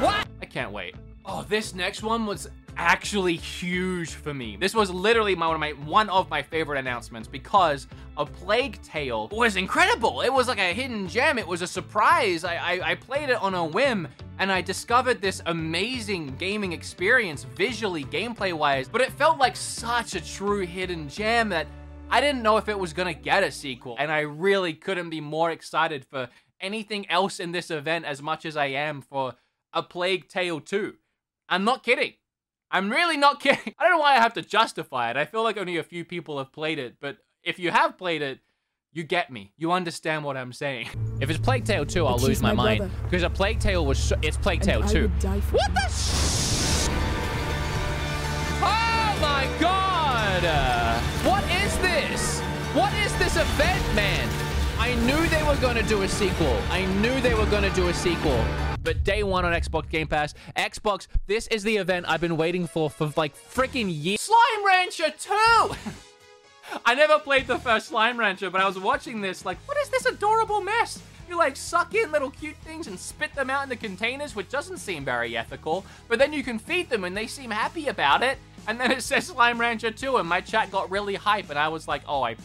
What? 0.02 0.26
I 0.40 0.46
can't 0.46 0.72
wait. 0.72 0.96
Oh, 1.24 1.44
this 1.48 1.74
next 1.74 2.02
one 2.02 2.26
was 2.26 2.48
actually 2.76 3.36
huge 3.36 4.10
for 4.14 4.34
me. 4.34 4.56
This 4.56 4.74
was 4.74 4.90
literally 4.90 5.36
my, 5.36 5.46
one 5.46 5.54
of 5.54 5.60
my 5.60 5.70
one 5.86 6.08
of 6.08 6.28
my 6.30 6.42
favorite 6.42 6.78
announcements 6.78 7.28
because 7.28 7.86
a 8.16 8.26
Plague 8.26 8.82
Tale 8.82 9.28
was 9.30 9.56
incredible. 9.56 10.22
It 10.22 10.32
was 10.32 10.48
like 10.48 10.58
a 10.58 10.72
hidden 10.72 11.06
gem. 11.06 11.38
It 11.38 11.46
was 11.46 11.62
a 11.62 11.66
surprise. 11.66 12.44
I, 12.44 12.56
I, 12.56 12.90
I 12.90 12.94
played 12.96 13.28
it 13.28 13.40
on 13.40 13.54
a 13.54 13.64
whim 13.64 14.08
and 14.38 14.50
I 14.50 14.62
discovered 14.62 15.20
this 15.20 15.42
amazing 15.46 16.34
gaming 16.38 16.72
experience 16.72 17.44
visually, 17.44 18.04
gameplay 18.04 18.52
wise, 18.52 18.88
but 18.88 19.00
it 19.00 19.12
felt 19.12 19.38
like 19.38 19.54
such 19.54 20.16
a 20.16 20.24
true 20.24 20.66
hidden 20.66 21.08
gem 21.08 21.50
that 21.50 21.68
I 22.10 22.20
didn't 22.20 22.42
know 22.42 22.56
if 22.56 22.68
it 22.68 22.78
was 22.78 22.92
gonna 22.92 23.14
get 23.14 23.42
a 23.42 23.50
sequel, 23.50 23.96
and 23.98 24.10
I 24.10 24.20
really 24.20 24.74
couldn't 24.74 25.10
be 25.10 25.20
more 25.20 25.50
excited 25.50 26.04
for 26.04 26.28
anything 26.60 27.08
else 27.08 27.40
in 27.40 27.52
this 27.52 27.70
event 27.70 28.04
as 28.04 28.20
much 28.20 28.44
as 28.44 28.56
I 28.56 28.66
am 28.66 29.00
for 29.00 29.34
A 29.72 29.82
Plague 29.82 30.28
Tale 30.28 30.60
2. 30.60 30.94
I'm 31.52 31.64
not 31.64 31.82
kidding. 31.82 32.14
I'm 32.70 32.88
really 32.88 33.18
not 33.18 33.38
kidding. 33.44 33.74
I 33.78 33.82
don't 33.84 33.92
know 33.92 33.98
why 33.98 34.12
I 34.16 34.20
have 34.20 34.32
to 34.34 34.42
justify 34.42 35.10
it. 35.10 35.18
I 35.18 35.26
feel 35.26 35.42
like 35.42 35.58
only 35.58 35.76
a 35.76 35.82
few 35.82 36.02
people 36.04 36.38
have 36.38 36.50
played 36.50 36.78
it, 36.78 36.96
but 36.98 37.18
if 37.44 37.58
you 37.58 37.70
have 37.70 37.98
played 37.98 38.22
it, 38.22 38.40
you 38.94 39.02
get 39.02 39.30
me. 39.30 39.52
You 39.58 39.72
understand 39.72 40.24
what 40.24 40.36
I'm 40.38 40.52
saying. 40.54 40.88
If 41.20 41.28
it's 41.30 41.38
Plague 41.38 41.64
Tale 41.64 41.84
2, 41.84 42.06
I'll 42.06 42.16
But 42.16 42.22
lose 42.22 42.40
my, 42.42 42.52
my 42.54 42.78
mind. 42.78 42.90
Because 43.04 43.22
a 43.22 43.30
Plague 43.30 43.60
Tale 43.60 43.84
was 43.84 43.98
so, 43.98 44.16
it's 44.22 44.36
Plague 44.38 44.60
Tale 44.62 44.82
I 44.82 44.86
2. 44.86 45.02
would 45.02 45.18
die 45.18 45.40
What 45.40 45.72
the 45.74 45.88
sh- 45.88 46.88
Oh 48.64 49.18
my 49.20 49.46
god! 49.60 50.44
Uh, 50.44 50.98
What 51.28 51.44
is 51.62 51.76
this? 51.78 52.40
What 52.74 52.92
is 53.04 53.16
this 53.18 53.36
event, 53.36 53.94
man? 53.94 54.28
I 54.78 54.94
knew 55.06 55.26
they 55.28 55.42
were 55.42 55.56
going 55.60 55.76
to 55.76 55.82
do 55.84 56.02
a 56.02 56.08
sequel. 56.08 56.56
I 56.70 56.86
knew 57.02 57.20
they 57.20 57.34
were 57.34 57.46
going 57.46 57.62
to 57.62 57.70
do 57.76 57.88
a 57.88 57.94
sequel. 57.94 58.42
But 58.82 59.04
day 59.04 59.22
one 59.22 59.44
on 59.44 59.52
Xbox 59.52 59.88
Game 59.88 60.06
Pass, 60.06 60.34
Xbox, 60.56 61.06
this 61.26 61.46
is 61.48 61.62
the 61.62 61.76
event 61.76 62.06
I've 62.08 62.20
been 62.20 62.36
waiting 62.36 62.66
for 62.66 62.90
for 62.90 63.12
like 63.16 63.34
freaking 63.36 63.86
years. 63.88 64.20
Slime 64.20 64.66
Rancher 64.66 65.10
2! 65.10 65.30
I 66.86 66.94
never 66.94 67.18
played 67.18 67.46
the 67.46 67.58
first 67.58 67.88
Slime 67.88 68.18
Rancher, 68.18 68.50
but 68.50 68.60
I 68.60 68.66
was 68.66 68.78
watching 68.78 69.20
this 69.20 69.44
like, 69.44 69.58
what 69.66 69.76
is 69.78 69.88
this 69.88 70.06
adorable 70.06 70.60
mess? 70.60 71.00
You 71.28 71.36
like 71.36 71.56
suck 71.56 71.94
in 71.94 72.10
little 72.10 72.30
cute 72.30 72.56
things 72.56 72.88
and 72.88 72.98
spit 72.98 73.34
them 73.34 73.50
out 73.50 73.64
into 73.64 73.76
containers, 73.76 74.34
which 74.34 74.48
doesn't 74.48 74.78
seem 74.78 75.04
very 75.04 75.36
ethical, 75.36 75.84
but 76.08 76.18
then 76.18 76.32
you 76.32 76.42
can 76.42 76.58
feed 76.58 76.90
them 76.90 77.04
and 77.04 77.16
they 77.16 77.26
seem 77.26 77.50
happy 77.50 77.88
about 77.88 78.22
it. 78.22 78.38
And 78.66 78.78
then 78.80 78.90
it 78.90 79.02
says 79.02 79.26
Slime 79.26 79.60
Rancher 79.60 79.90
2, 79.90 80.16
and 80.16 80.28
my 80.28 80.40
chat 80.40 80.70
got 80.70 80.90
really 80.90 81.14
hype, 81.14 81.50
and 81.50 81.58
I 81.58 81.68
was 81.68 81.86
like, 81.86 82.02
oh, 82.08 82.22
I 82.22 82.36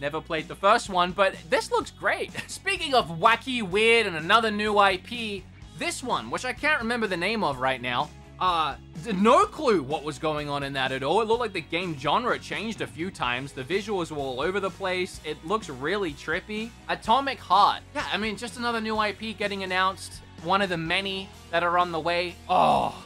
never 0.00 0.20
played 0.20 0.48
the 0.48 0.54
first 0.54 0.88
one, 0.88 1.12
but 1.12 1.34
this 1.48 1.70
looks 1.70 1.90
great. 1.90 2.32
Speaking 2.48 2.94
of 2.94 3.08
wacky, 3.08 3.62
weird, 3.62 4.06
and 4.06 4.16
another 4.16 4.50
new 4.50 4.80
IP, 4.82 5.42
this 5.78 6.02
one, 6.02 6.30
which 6.30 6.44
I 6.44 6.52
can't 6.52 6.80
remember 6.80 7.06
the 7.06 7.16
name 7.16 7.44
of 7.44 7.58
right 7.58 7.80
now, 7.80 8.10
uh, 8.38 8.76
no 9.14 9.46
clue 9.46 9.82
what 9.82 10.04
was 10.04 10.18
going 10.18 10.48
on 10.48 10.62
in 10.62 10.74
that 10.74 10.92
at 10.92 11.02
all. 11.02 11.22
It 11.22 11.28
looked 11.28 11.40
like 11.40 11.52
the 11.52 11.60
game 11.60 11.96
genre 11.98 12.38
changed 12.38 12.80
a 12.82 12.86
few 12.86 13.10
times. 13.10 13.52
The 13.52 13.64
visuals 13.64 14.10
were 14.10 14.18
all 14.18 14.40
over 14.40 14.60
the 14.60 14.70
place. 14.70 15.20
It 15.24 15.42
looks 15.46 15.68
really 15.68 16.12
trippy. 16.12 16.70
Atomic 16.88 17.38
Heart. 17.38 17.82
Yeah, 17.94 18.06
I 18.12 18.18
mean, 18.18 18.36
just 18.36 18.58
another 18.58 18.80
new 18.80 19.00
IP 19.02 19.38
getting 19.38 19.62
announced. 19.62 20.20
One 20.44 20.60
of 20.60 20.68
the 20.68 20.76
many 20.76 21.28
that 21.50 21.62
are 21.62 21.78
on 21.78 21.92
the 21.92 22.00
way. 22.00 22.34
Oh, 22.48 23.02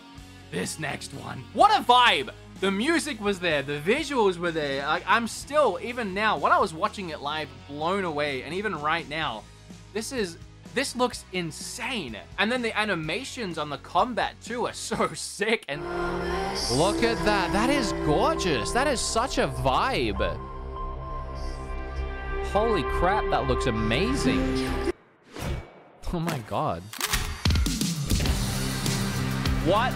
this 0.51 0.81
next 0.81 1.15
one. 1.15 1.45
What 1.53 1.71
a 1.71 1.83
vibe! 1.83 2.31
The 2.61 2.71
music 2.71 3.19
was 3.23 3.39
there, 3.39 3.63
the 3.63 3.81
visuals 3.81 4.37
were 4.37 4.51
there. 4.51 4.87
Like, 4.87 5.05
I'm 5.07 5.27
still, 5.27 5.79
even 5.83 6.13
now, 6.13 6.37
when 6.37 6.53
I 6.53 6.59
was 6.59 6.75
watching 6.75 7.09
it 7.09 7.23
live, 7.23 7.49
blown 7.69 8.05
away. 8.05 8.43
And 8.43 8.53
even 8.53 8.75
right 8.75 9.09
now, 9.09 9.45
this 9.95 10.13
is 10.13 10.37
this 10.75 10.95
looks 10.95 11.25
insane. 11.33 12.17
And 12.39 12.51
then 12.51 12.63
the 12.63 12.77
animations 12.79 13.59
on 13.59 13.71
the 13.71 13.79
combat 13.79 14.35
too 14.43 14.67
are 14.67 14.73
so 14.73 15.09
sick. 15.15 15.65
And 15.69 15.83
look 16.73 17.03
at 17.03 17.23
that. 17.25 17.53
That 17.53 17.71
is 17.71 17.93
gorgeous. 18.05 18.73
That 18.73 18.87
is 18.87 19.01
such 19.01 19.39
a 19.39 19.49
vibe. 19.49 20.39
Holy 22.53 22.83
crap, 22.83 23.29
that 23.31 23.47
looks 23.47 23.67
amazing. 23.67 24.93
Oh 26.13 26.19
my 26.19 26.39
god. 26.49 26.83
What? 29.65 29.93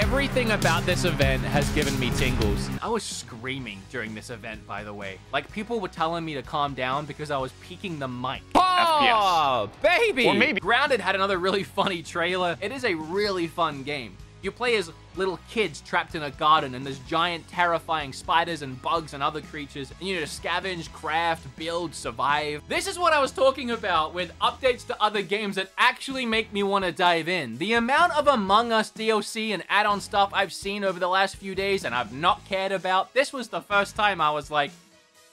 Everything 0.00 0.50
about 0.50 0.84
this 0.84 1.04
event 1.04 1.42
has 1.42 1.68
given 1.70 1.98
me 1.98 2.10
tingles. 2.16 2.68
I 2.82 2.88
was 2.88 3.02
screaming 3.02 3.80
during 3.90 4.14
this 4.14 4.28
event, 4.28 4.66
by 4.66 4.84
the 4.84 4.92
way. 4.92 5.18
Like, 5.32 5.50
people 5.50 5.80
were 5.80 5.88
telling 5.88 6.22
me 6.22 6.34
to 6.34 6.42
calm 6.42 6.74
down 6.74 7.06
because 7.06 7.30
I 7.30 7.38
was 7.38 7.50
peaking 7.62 7.98
the 7.98 8.06
mic. 8.06 8.42
Oh, 8.54 9.70
baby! 9.82 10.26
Or 10.26 10.34
maybe- 10.34 10.60
Grounded 10.60 11.00
had 11.00 11.14
another 11.14 11.38
really 11.38 11.62
funny 11.78 12.02
trailer. 12.02 12.56
It 12.60 12.72
is 12.72 12.84
a 12.84 12.94
really 12.94 13.46
fun 13.46 13.84
game. 13.84 14.16
You 14.42 14.52
play 14.52 14.76
as 14.76 14.90
little 15.16 15.38
kids 15.50 15.80
trapped 15.80 16.14
in 16.14 16.22
a 16.22 16.30
garden, 16.30 16.74
and 16.74 16.84
there's 16.84 16.98
giant, 17.00 17.46
terrifying 17.48 18.12
spiders 18.12 18.62
and 18.62 18.80
bugs 18.82 19.14
and 19.14 19.22
other 19.22 19.40
creatures. 19.40 19.90
And 19.98 20.08
you 20.08 20.14
need 20.14 20.26
to 20.26 20.26
scavenge, 20.26 20.92
craft, 20.92 21.54
build, 21.56 21.94
survive. 21.94 22.62
This 22.68 22.86
is 22.86 22.98
what 22.98 23.12
I 23.12 23.20
was 23.20 23.32
talking 23.32 23.70
about 23.70 24.14
with 24.14 24.36
updates 24.40 24.86
to 24.88 25.02
other 25.02 25.22
games 25.22 25.56
that 25.56 25.70
actually 25.78 26.26
make 26.26 26.52
me 26.52 26.62
want 26.62 26.84
to 26.84 26.92
dive 26.92 27.28
in. 27.28 27.58
The 27.58 27.74
amount 27.74 28.16
of 28.16 28.26
Among 28.26 28.72
Us 28.72 28.90
DLC 28.90 29.50
and 29.50 29.64
add-on 29.68 30.00
stuff 30.00 30.30
I've 30.32 30.52
seen 30.52 30.84
over 30.84 30.98
the 30.98 31.08
last 31.08 31.36
few 31.36 31.54
days 31.54 31.84
and 31.84 31.94
I've 31.94 32.12
not 32.12 32.44
cared 32.44 32.72
about. 32.72 33.14
This 33.14 33.32
was 33.32 33.48
the 33.48 33.60
first 33.60 33.96
time 33.96 34.20
I 34.20 34.30
was 34.30 34.50
like, 34.50 34.70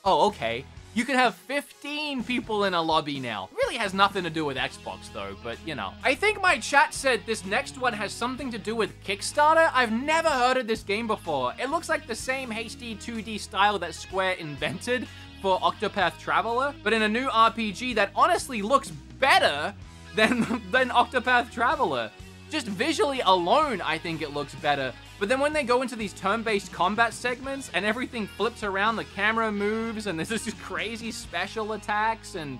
oh, 0.05 0.27
okay. 0.27 0.65
You 0.95 1.05
can 1.05 1.15
have 1.15 1.33
15 1.33 2.23
people 2.23 2.65
in 2.65 2.75
a 2.75 2.81
lobby 2.81 3.19
now. 3.19 3.49
Really 3.55 3.77
has 3.77 3.95
nothing 3.95 4.23
to 4.25 4.29
do 4.29 4.45
with 4.45 4.57
Xbox 4.57 5.11
though, 5.11 5.35
but 5.43 5.57
you 5.65 5.73
know. 5.73 5.91
I 6.03 6.13
think 6.13 6.39
my 6.39 6.59
chat 6.59 6.93
said 6.93 7.21
this 7.25 7.43
next 7.45 7.79
one 7.79 7.93
has 7.93 8.13
something 8.13 8.51
to 8.51 8.59
do 8.59 8.75
with 8.75 8.91
Kickstarter. 9.03 9.71
I've 9.73 9.91
never 9.91 10.29
heard 10.29 10.57
of 10.57 10.67
this 10.67 10.83
game 10.83 11.07
before. 11.07 11.55
It 11.59 11.71
looks 11.71 11.89
like 11.89 12.05
the 12.05 12.13
same 12.13 12.51
HD 12.51 12.95
2D 12.95 13.39
style 13.39 13.79
that 13.79 13.95
Square 13.95 14.33
invented 14.33 15.07
for 15.41 15.59
Octopath 15.61 16.19
Traveler, 16.19 16.75
but 16.83 16.93
in 16.93 17.01
a 17.01 17.09
new 17.09 17.27
RPG 17.27 17.95
that 17.95 18.11
honestly 18.15 18.61
looks 18.61 18.91
better 19.19 19.73
than, 20.15 20.41
than 20.71 20.89
Octopath 20.89 21.51
Traveler. 21.51 22.11
Just 22.51 22.67
visually 22.67 23.21
alone, 23.21 23.81
I 23.81 23.97
think 23.97 24.21
it 24.21 24.31
looks 24.31 24.53
better. 24.55 24.93
But 25.23 25.29
then 25.29 25.39
when 25.39 25.53
they 25.53 25.63
go 25.63 25.81
into 25.81 25.95
these 25.95 26.11
turn-based 26.11 26.73
combat 26.73 27.13
segments 27.13 27.71
and 27.73 27.85
everything 27.85 28.27
flips 28.27 28.61
around, 28.61 28.97
the 28.97 29.05
camera 29.05 29.53
moves, 29.53 30.05
and 30.05 30.19
there's 30.19 30.27
this 30.27 30.53
crazy 30.55 31.11
special 31.11 31.71
attacks 31.71 32.35
and 32.35 32.59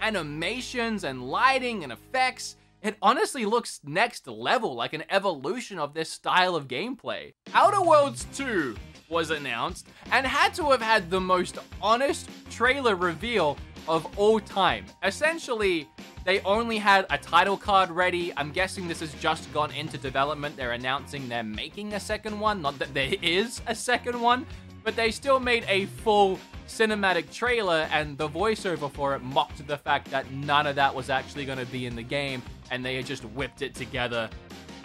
animations 0.00 1.04
and 1.04 1.28
lighting 1.28 1.84
and 1.84 1.92
effects, 1.92 2.56
it 2.80 2.96
honestly 3.02 3.44
looks 3.44 3.80
next 3.84 4.26
level, 4.26 4.74
like 4.74 4.94
an 4.94 5.04
evolution 5.10 5.78
of 5.78 5.92
this 5.92 6.08
style 6.08 6.56
of 6.56 6.68
gameplay. 6.68 7.34
Outer 7.52 7.82
Worlds 7.82 8.26
2 8.34 8.74
was 9.10 9.28
announced 9.28 9.86
and 10.10 10.26
had 10.26 10.54
to 10.54 10.70
have 10.70 10.80
had 10.80 11.10
the 11.10 11.20
most 11.20 11.58
honest 11.82 12.30
trailer 12.48 12.96
reveal 12.96 13.58
of 13.88 14.06
all 14.18 14.40
time. 14.40 14.84
Essentially, 15.02 15.88
they 16.24 16.40
only 16.40 16.78
had 16.78 17.06
a 17.10 17.18
title 17.18 17.56
card 17.56 17.90
ready. 17.90 18.32
I'm 18.36 18.50
guessing 18.50 18.88
this 18.88 19.00
has 19.00 19.12
just 19.14 19.52
gone 19.52 19.72
into 19.72 19.98
development. 19.98 20.56
They're 20.56 20.72
announcing 20.72 21.28
they're 21.28 21.42
making 21.42 21.94
a 21.94 22.00
second 22.00 22.38
one. 22.38 22.62
Not 22.62 22.78
that 22.78 22.94
there 22.94 23.14
is 23.22 23.62
a 23.66 23.74
second 23.74 24.20
one, 24.20 24.46
but 24.84 24.96
they 24.96 25.10
still 25.10 25.40
made 25.40 25.64
a 25.68 25.86
full 25.86 26.38
cinematic 26.66 27.32
trailer, 27.32 27.88
and 27.92 28.16
the 28.16 28.28
voiceover 28.28 28.90
for 28.90 29.14
it 29.14 29.22
mocked 29.22 29.66
the 29.66 29.76
fact 29.76 30.10
that 30.10 30.30
none 30.30 30.66
of 30.66 30.76
that 30.76 30.94
was 30.94 31.10
actually 31.10 31.44
going 31.44 31.58
to 31.58 31.66
be 31.66 31.86
in 31.86 31.96
the 31.96 32.02
game, 32.02 32.42
and 32.70 32.84
they 32.84 32.96
had 32.96 33.06
just 33.06 33.24
whipped 33.24 33.62
it 33.62 33.74
together 33.74 34.30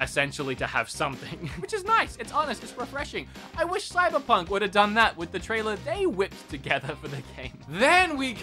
essentially 0.02 0.56
to 0.56 0.68
have 0.68 0.90
something, 0.90 1.48
which 1.60 1.74
is 1.74 1.84
nice. 1.84 2.18
It's 2.18 2.32
honest, 2.32 2.64
it's 2.64 2.78
refreshing. 2.78 3.28
I 3.58 3.66
wish 3.66 3.90
Cyberpunk 3.90 4.50
would 4.50 4.62
have 4.62 4.72
done 4.72 4.94
that 4.96 5.16
with 5.18 5.32
the 5.32 5.40
trailer 5.40 5.76
they 5.78 6.06
whipped 6.06 6.50
together 6.50 6.96
for 7.02 7.08
the 7.08 7.22
game. 7.36 7.58
Then 7.70 8.18
we. 8.18 8.38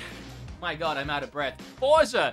My 0.62 0.76
god, 0.76 0.96
I'm 0.96 1.10
out 1.10 1.24
of 1.24 1.32
breath. 1.32 1.60
Forza! 1.76 2.32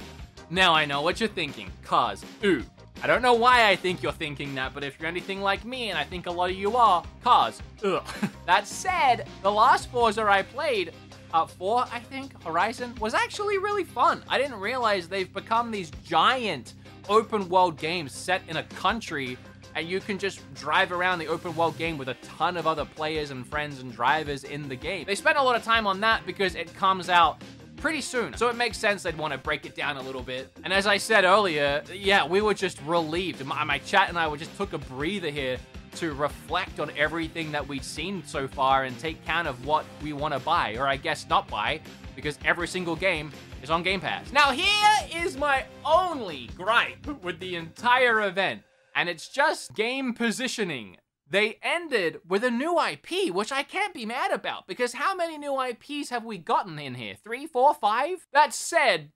Now 0.51 0.75
I 0.75 0.85
know 0.85 1.01
what 1.01 1.19
you're 1.19 1.27
thinking. 1.27 1.71
Cars. 1.83 2.23
Ooh. 2.45 2.63
I 3.01 3.07
don't 3.07 3.23
know 3.23 3.33
why 3.33 3.67
I 3.67 3.75
think 3.75 4.03
you're 4.03 4.11
thinking 4.11 4.53
that, 4.53 4.71
but 4.71 4.83
if 4.83 4.99
you're 4.99 5.07
anything 5.07 5.41
like 5.41 5.65
me, 5.65 5.89
and 5.89 5.97
I 5.97 6.03
think 6.03 6.27
a 6.27 6.31
lot 6.31 6.51
of 6.51 6.55
you 6.55 6.75
are, 6.75 7.03
cars. 7.23 7.59
Ugh. 7.83 8.03
that 8.45 8.67
said, 8.67 9.27
the 9.41 9.51
last 9.51 9.89
Forza 9.89 10.21
I 10.21 10.43
played, 10.43 10.93
uh, 11.33 11.47
4, 11.47 11.85
I 11.91 11.99
think, 12.01 12.39
Horizon, 12.43 12.93
was 13.01 13.15
actually 13.15 13.57
really 13.57 13.83
fun. 13.83 14.23
I 14.29 14.37
didn't 14.37 14.59
realize 14.59 15.07
they've 15.07 15.33
become 15.33 15.71
these 15.71 15.89
giant 16.05 16.75
open 17.09 17.49
world 17.49 17.77
games 17.77 18.13
set 18.13 18.43
in 18.47 18.57
a 18.57 18.63
country 18.63 19.39
and 19.75 19.87
you 19.87 19.99
can 19.99 20.17
just 20.17 20.41
drive 20.55 20.91
around 20.91 21.19
the 21.19 21.27
open 21.27 21.55
world 21.55 21.77
game 21.77 21.97
with 21.97 22.09
a 22.09 22.15
ton 22.15 22.57
of 22.57 22.67
other 22.67 22.85
players 22.85 23.31
and 23.31 23.45
friends 23.47 23.79
and 23.79 23.93
drivers 23.93 24.43
in 24.43 24.67
the 24.67 24.75
game. 24.75 25.05
They 25.05 25.15
spent 25.15 25.37
a 25.37 25.43
lot 25.43 25.55
of 25.55 25.63
time 25.63 25.87
on 25.87 25.99
that 26.01 26.25
because 26.25 26.55
it 26.55 26.73
comes 26.73 27.07
out 27.09 27.41
pretty 27.79 28.01
soon. 28.01 28.35
So 28.35 28.49
it 28.49 28.55
makes 28.55 28.77
sense 28.77 29.03
they'd 29.03 29.17
want 29.17 29.33
to 29.33 29.39
break 29.39 29.65
it 29.65 29.75
down 29.75 29.97
a 29.97 30.01
little 30.01 30.21
bit. 30.21 30.51
And 30.63 30.73
as 30.73 30.85
I 30.87 30.97
said 30.97 31.23
earlier, 31.23 31.83
yeah, 31.93 32.25
we 32.25 32.41
were 32.41 32.53
just 32.53 32.81
relieved. 32.85 33.43
My, 33.45 33.63
my 33.63 33.79
chat 33.79 34.09
and 34.09 34.17
I 34.17 34.33
just 34.35 34.55
took 34.57 34.73
a 34.73 34.77
breather 34.77 35.29
here 35.29 35.57
to 35.95 36.13
reflect 36.13 36.79
on 36.79 36.91
everything 36.95 37.51
that 37.51 37.67
we've 37.67 37.83
seen 37.83 38.23
so 38.25 38.47
far 38.47 38.83
and 38.83 38.97
take 38.99 39.23
count 39.25 39.47
of 39.47 39.65
what 39.65 39.85
we 40.03 40.13
want 40.13 40.33
to 40.33 40.39
buy, 40.39 40.75
or 40.75 40.87
I 40.87 40.97
guess 40.97 41.27
not 41.27 41.47
buy, 41.47 41.81
because 42.15 42.37
every 42.45 42.67
single 42.67 42.95
game 42.95 43.31
is 43.63 43.69
on 43.69 43.81
Game 43.83 43.99
Pass. 43.99 44.31
Now, 44.31 44.51
here 44.51 45.23
is 45.23 45.37
my 45.37 45.65
only 45.85 46.49
gripe 46.55 47.23
with 47.23 47.39
the 47.39 47.55
entire 47.55 48.21
event, 48.21 48.61
and 48.95 49.09
it's 49.09 49.29
just 49.29 49.73
game 49.73 50.13
positioning. 50.13 50.97
They 51.29 51.59
ended 51.61 52.21
with 52.27 52.43
a 52.43 52.49
new 52.49 52.79
IP, 52.79 53.33
which 53.33 53.51
I 53.51 53.61
can't 53.61 53.93
be 53.93 54.05
mad 54.05 54.31
about 54.31 54.65
because 54.67 54.93
how 54.93 55.15
many 55.15 55.37
new 55.37 55.61
IPs 55.61 56.09
have 56.09 56.25
we 56.25 56.39
gotten 56.39 56.79
in 56.79 56.95
here? 56.95 57.15
Three, 57.23 57.45
four, 57.45 57.75
five? 57.75 58.25
That 58.33 58.51
said, 58.53 59.11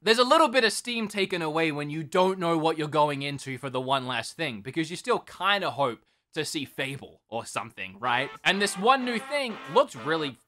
there's 0.00 0.18
a 0.18 0.24
little 0.24 0.48
bit 0.48 0.62
of 0.62 0.72
steam 0.72 1.08
taken 1.08 1.42
away 1.42 1.72
when 1.72 1.90
you 1.90 2.04
don't 2.04 2.38
know 2.38 2.56
what 2.56 2.78
you're 2.78 2.86
going 2.86 3.22
into 3.22 3.58
for 3.58 3.70
the 3.70 3.80
one 3.80 4.06
last 4.06 4.36
thing 4.36 4.60
because 4.60 4.88
you 4.88 4.96
still 4.96 5.18
kind 5.18 5.64
of 5.64 5.72
hope 5.72 6.04
to 6.34 6.44
see 6.44 6.64
Fable 6.64 7.22
or 7.28 7.44
something, 7.44 7.96
right? 7.98 8.30
And 8.44 8.62
this 8.62 8.78
one 8.78 9.04
new 9.04 9.18
thing 9.18 9.56
looked 9.74 9.96
really. 9.96 10.38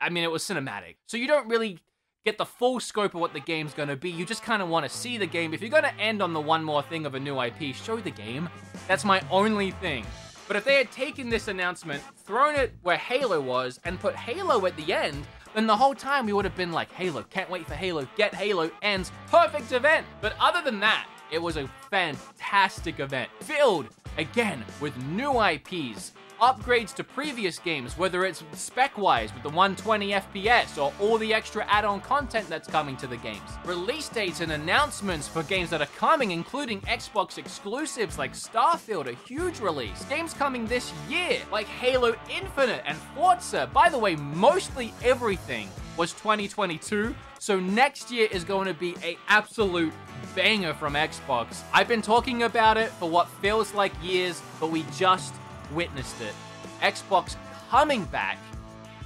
I 0.00 0.10
mean, 0.10 0.24
it 0.24 0.32
was 0.32 0.42
cinematic. 0.42 0.96
So 1.06 1.16
you 1.16 1.28
don't 1.28 1.48
really 1.48 1.78
get 2.26 2.38
the 2.38 2.44
full 2.44 2.80
scope 2.80 3.14
of 3.14 3.20
what 3.20 3.32
the 3.32 3.38
game's 3.38 3.72
gonna 3.72 3.94
be. 3.94 4.10
You 4.10 4.26
just 4.26 4.42
kind 4.42 4.60
of 4.60 4.68
want 4.68 4.84
to 4.84 4.88
see 4.88 5.16
the 5.16 5.26
game. 5.26 5.54
If 5.54 5.60
you're 5.60 5.70
gonna 5.70 5.94
end 5.96 6.20
on 6.20 6.32
the 6.32 6.40
one 6.40 6.64
more 6.64 6.82
thing 6.82 7.06
of 7.06 7.14
a 7.14 7.20
new 7.20 7.40
IP, 7.40 7.72
show 7.72 7.98
the 7.98 8.10
game. 8.10 8.48
That's 8.88 9.04
my 9.04 9.22
only 9.30 9.70
thing. 9.70 10.04
But 10.48 10.56
if 10.56 10.64
they 10.64 10.74
had 10.74 10.90
taken 10.90 11.28
this 11.28 11.46
announcement, 11.46 12.02
thrown 12.16 12.56
it 12.56 12.74
where 12.82 12.96
Halo 12.96 13.40
was, 13.40 13.78
and 13.84 14.00
put 14.00 14.16
Halo 14.16 14.66
at 14.66 14.76
the 14.76 14.92
end, 14.92 15.24
then 15.54 15.68
the 15.68 15.76
whole 15.76 15.94
time 15.94 16.26
we 16.26 16.32
would 16.32 16.44
have 16.44 16.56
been 16.56 16.72
like, 16.72 16.90
Halo, 16.92 17.22
can't 17.22 17.48
wait 17.48 17.64
for 17.64 17.74
Halo, 17.74 18.08
get 18.16 18.34
Halo, 18.34 18.72
ends, 18.82 19.12
perfect 19.28 19.70
event. 19.70 20.04
But 20.20 20.34
other 20.40 20.62
than 20.62 20.80
that, 20.80 21.06
it 21.30 21.40
was 21.40 21.56
a 21.56 21.68
fantastic 21.90 22.98
event, 22.98 23.30
filled 23.40 23.88
again 24.18 24.64
with 24.80 24.96
new 25.06 25.40
IPs, 25.40 26.10
upgrades 26.40 26.94
to 26.94 27.04
previous 27.04 27.58
games, 27.58 27.96
whether 27.98 28.24
it's 28.24 28.42
spec 28.52 28.96
wise 28.98 29.32
with 29.34 29.42
the 29.42 29.48
120 29.48 30.10
FPS 30.10 30.80
or 30.80 30.92
all 31.00 31.18
the 31.18 31.32
extra 31.32 31.64
add 31.68 31.84
on 31.84 32.00
content 32.00 32.48
that's 32.48 32.68
coming 32.68 32.96
to 32.96 33.06
the 33.06 33.16
games, 33.18 33.50
release 33.64 34.08
dates 34.08 34.40
and 34.40 34.52
announcements 34.52 35.28
for 35.28 35.42
games 35.44 35.70
that 35.70 35.80
are 35.80 35.94
coming, 35.96 36.30
including 36.30 36.80
Xbox 36.82 37.38
exclusives 37.38 38.18
like 38.18 38.32
Starfield, 38.32 39.06
a 39.06 39.14
huge 39.26 39.60
release, 39.60 40.04
games 40.06 40.34
coming 40.34 40.66
this 40.66 40.92
year 41.08 41.38
like 41.50 41.66
Halo 41.66 42.14
Infinite 42.30 42.82
and 42.86 42.98
Forza. 43.14 43.68
By 43.72 43.88
the 43.88 43.98
way, 43.98 44.16
mostly 44.16 44.92
everything 45.02 45.68
was 45.96 46.12
2022. 46.12 47.14
So 47.38 47.60
next 47.60 48.10
year 48.10 48.28
is 48.30 48.44
going 48.44 48.66
to 48.66 48.74
be 48.74 48.94
a 49.02 49.18
absolute 49.28 49.92
banger 50.34 50.74
from 50.74 50.94
Xbox. 50.94 51.62
I've 51.72 51.88
been 51.88 52.02
talking 52.02 52.42
about 52.42 52.76
it 52.76 52.90
for 52.90 53.08
what 53.08 53.28
feels 53.40 53.72
like 53.74 53.92
years, 54.02 54.42
but 54.60 54.70
we 54.70 54.84
just 54.96 55.34
witnessed 55.72 56.20
it. 56.20 56.34
Xbox 56.80 57.36
coming 57.70 58.04
back 58.06 58.38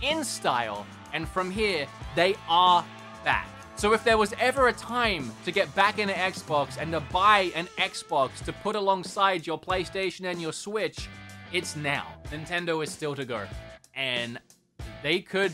in 0.02 0.24
style, 0.24 0.86
and 1.12 1.28
from 1.28 1.50
here, 1.50 1.86
they 2.14 2.34
are 2.48 2.84
back. 3.24 3.48
So 3.76 3.94
if 3.94 4.04
there 4.04 4.18
was 4.18 4.34
ever 4.38 4.68
a 4.68 4.72
time 4.72 5.32
to 5.44 5.52
get 5.52 5.74
back 5.74 5.98
into 5.98 6.12
Xbox 6.12 6.76
and 6.78 6.92
to 6.92 7.00
buy 7.00 7.50
an 7.54 7.66
Xbox 7.78 8.44
to 8.44 8.52
put 8.52 8.76
alongside 8.76 9.46
your 9.46 9.58
PlayStation 9.58 10.30
and 10.30 10.40
your 10.40 10.52
Switch, 10.52 11.08
it's 11.52 11.76
now. 11.76 12.06
Nintendo 12.30 12.84
is 12.84 12.90
still 12.90 13.14
to 13.14 13.24
go. 13.24 13.46
And 13.94 14.38
they 15.02 15.20
could 15.20 15.52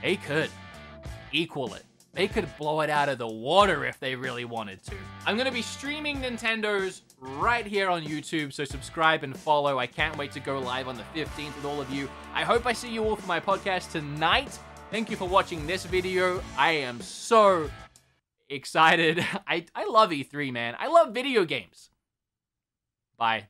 they 0.00 0.16
could 0.16 0.50
equal 1.32 1.74
it. 1.74 1.84
They 2.12 2.26
could 2.26 2.48
blow 2.58 2.80
it 2.80 2.90
out 2.90 3.08
of 3.08 3.18
the 3.18 3.28
water 3.28 3.84
if 3.84 4.00
they 4.00 4.16
really 4.16 4.44
wanted 4.44 4.82
to. 4.84 4.94
I'm 5.26 5.36
gonna 5.36 5.52
be 5.52 5.62
streaming 5.62 6.20
Nintendo's 6.20 7.02
right 7.20 7.64
here 7.64 7.88
on 7.88 8.02
YouTube, 8.02 8.52
so 8.52 8.64
subscribe 8.64 9.22
and 9.22 9.36
follow. 9.36 9.78
I 9.78 9.86
can't 9.86 10.16
wait 10.18 10.32
to 10.32 10.40
go 10.40 10.58
live 10.58 10.88
on 10.88 10.96
the 10.96 11.04
15th 11.14 11.54
with 11.54 11.64
all 11.64 11.80
of 11.80 11.88
you. 11.90 12.08
I 12.34 12.42
hope 12.42 12.66
I 12.66 12.72
see 12.72 12.92
you 12.92 13.04
all 13.04 13.16
for 13.16 13.26
my 13.26 13.38
podcast 13.38 13.92
tonight. 13.92 14.58
Thank 14.90 15.08
you 15.08 15.16
for 15.16 15.28
watching 15.28 15.66
this 15.66 15.84
video. 15.84 16.42
I 16.58 16.72
am 16.72 17.00
so 17.00 17.70
excited. 18.48 19.24
I, 19.46 19.66
I 19.74 19.86
love 19.86 20.10
E3, 20.10 20.52
man. 20.52 20.76
I 20.78 20.88
love 20.88 21.14
video 21.14 21.44
games. 21.44 21.90
Bye. 23.16 23.48